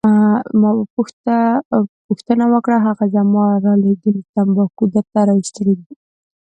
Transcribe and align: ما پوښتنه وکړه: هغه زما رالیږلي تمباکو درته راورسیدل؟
ما 0.59 0.69
پوښتنه 2.07 2.45
وکړه: 2.53 2.77
هغه 2.87 3.05
زما 3.15 3.45
رالیږلي 3.65 4.21
تمباکو 4.33 4.83
درته 4.93 5.19
راورسیدل؟ 5.27 5.79